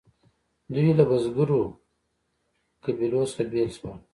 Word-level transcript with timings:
دوی 0.73 0.89
له 0.97 1.03
بزګرو 1.09 1.61
قبیلو 2.83 3.21
څخه 3.31 3.43
بیل 3.51 3.69
شول. 3.77 3.97